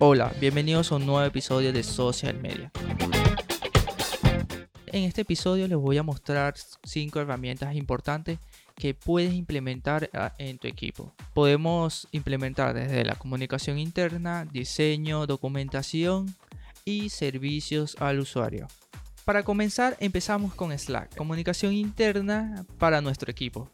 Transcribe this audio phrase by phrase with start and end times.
[0.00, 2.70] Hola, bienvenidos a un nuevo episodio de Social Media.
[4.86, 8.38] En este episodio les voy a mostrar 5 herramientas importantes
[8.76, 11.12] que puedes implementar ah, en tu equipo.
[11.34, 16.32] Podemos implementar desde la comunicación interna, diseño, documentación
[16.84, 18.68] y servicios al usuario.
[19.24, 23.68] Para comenzar, empezamos con Slack, comunicación interna para nuestro equipo.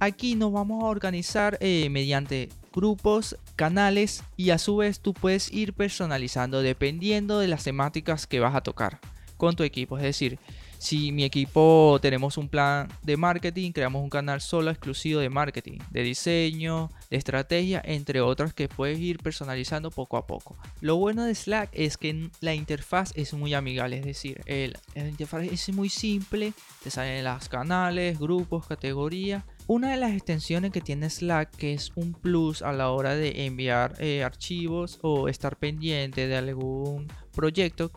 [0.00, 5.52] Aquí nos vamos a organizar eh, mediante grupos, canales y a su vez tú puedes
[5.52, 9.00] ir personalizando dependiendo de las temáticas que vas a tocar
[9.36, 9.96] con tu equipo.
[9.96, 10.38] Es decir,
[10.78, 15.78] si mi equipo tenemos un plan de marketing, creamos un canal solo exclusivo de marketing,
[15.90, 20.56] de diseño, de estrategia, entre otras que puedes ir personalizando poco a poco.
[20.80, 25.44] Lo bueno de Slack es que la interfaz es muy amigable, es decir, el, interfaz
[25.44, 26.52] es muy simple,
[26.82, 29.44] te salen los canales, grupos, categorías.
[29.68, 33.46] Una de las extensiones que tiene Slack, que es un plus a la hora de
[33.46, 37.90] enviar eh, archivos o estar pendiente de algún proyecto,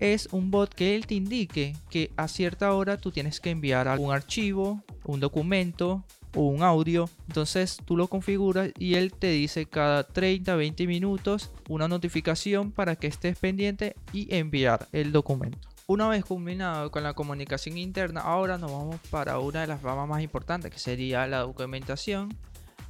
[0.00, 3.88] es un bot que él te indique que a cierta hora tú tienes que enviar
[3.88, 7.08] algún archivo, un documento o un audio.
[7.28, 12.96] Entonces tú lo configuras y él te dice cada 30, 20 minutos una notificación para
[12.96, 15.58] que estés pendiente y enviar el documento.
[15.88, 20.08] Una vez combinado con la comunicación interna, ahora nos vamos para una de las ramas
[20.08, 22.36] más importantes que sería la documentación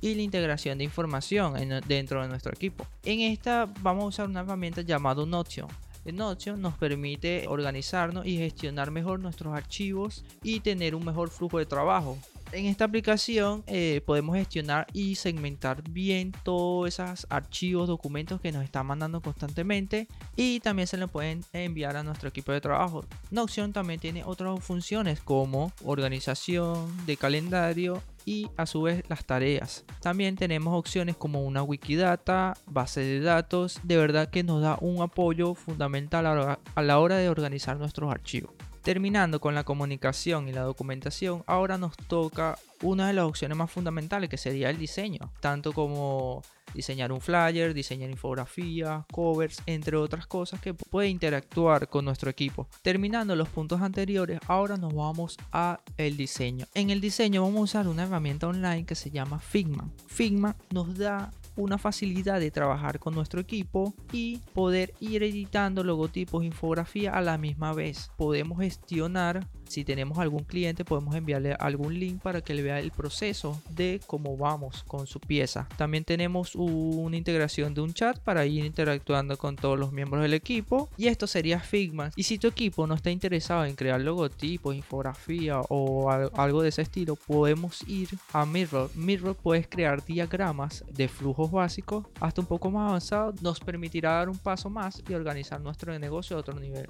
[0.00, 1.54] y la integración de información
[1.86, 2.86] dentro de nuestro equipo.
[3.04, 5.68] En esta vamos a usar una herramienta llamada Notion
[6.12, 11.66] Notion nos permite organizarnos y gestionar mejor nuestros archivos y tener un mejor flujo de
[11.66, 12.18] trabajo.
[12.52, 18.62] En esta aplicación eh, podemos gestionar y segmentar bien todos esos archivos, documentos que nos
[18.62, 23.04] están mandando constantemente y también se le pueden enviar a nuestro equipo de trabajo.
[23.32, 29.86] Notion también tiene otras funciones como organización de calendario y a su vez las tareas.
[30.00, 35.00] También tenemos opciones como una Wikidata, base de datos, de verdad que nos da un
[35.00, 38.50] apoyo fundamental a la hora de organizar nuestros archivos.
[38.86, 43.68] Terminando con la comunicación y la documentación, ahora nos toca una de las opciones más
[43.68, 50.28] fundamentales que sería el diseño, tanto como diseñar un flyer, diseñar infografía, covers, entre otras
[50.28, 52.68] cosas que puede interactuar con nuestro equipo.
[52.82, 56.66] Terminando los puntos anteriores, ahora nos vamos a el diseño.
[56.72, 59.90] En el diseño vamos a usar una herramienta online que se llama Figma.
[60.06, 66.44] Figma nos da una facilidad de trabajar con nuestro equipo y poder ir editando logotipos,
[66.44, 68.10] infografía a la misma vez.
[68.16, 72.90] Podemos gestionar si tenemos algún cliente podemos enviarle algún link para que le vea el
[72.90, 75.68] proceso de cómo vamos con su pieza.
[75.76, 80.34] También tenemos una integración de un chat para ir interactuando con todos los miembros del
[80.34, 82.10] equipo y esto sería Figma.
[82.16, 86.82] Y si tu equipo no está interesado en crear logotipos, infografía o algo de ese
[86.82, 88.90] estilo, podemos ir a Mirror.
[88.94, 93.34] Mirror puedes crear diagramas de flujos básicos hasta un poco más avanzado.
[93.40, 96.88] Nos permitirá dar un paso más y organizar nuestro negocio a otro nivel.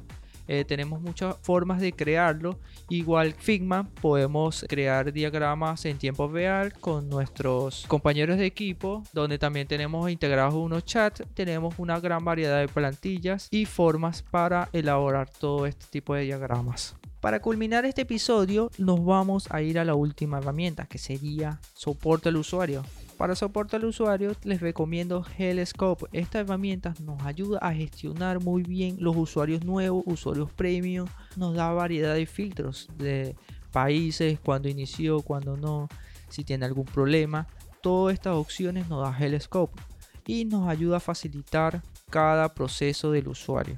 [0.49, 2.59] Eh, tenemos muchas formas de crearlo.
[2.89, 9.67] Igual Figma, podemos crear diagramas en tiempo real con nuestros compañeros de equipo, donde también
[9.67, 15.67] tenemos integrados unos chats, tenemos una gran variedad de plantillas y formas para elaborar todo
[15.67, 16.97] este tipo de diagramas.
[17.21, 22.29] Para culminar este episodio, nos vamos a ir a la última herramienta, que sería soporte
[22.29, 22.85] al usuario.
[23.17, 26.07] Para soporte al usuario les recomiendo Hellscope.
[26.13, 31.09] Esta herramienta nos ayuda a gestionar muy bien los usuarios nuevos, usuarios premium.
[31.35, 33.35] Nos da variedad de filtros de
[33.73, 35.89] países, cuando inició, cuando no,
[36.29, 37.47] si tiene algún problema.
[37.81, 39.81] Todas estas opciones nos da Hellscope
[40.27, 43.77] y nos ayuda a facilitar cada proceso del usuario.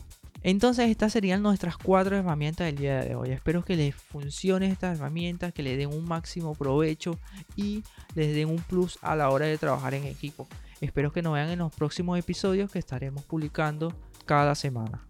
[0.51, 3.33] Entonces estas serían nuestras cuatro herramientas del día de hoy.
[3.33, 7.19] Espero que les funcione estas herramientas, que les den un máximo provecho
[7.55, 10.49] y les den un plus a la hora de trabajar en equipo.
[10.81, 13.93] Espero que nos vean en los próximos episodios que estaremos publicando
[14.25, 15.07] cada semana.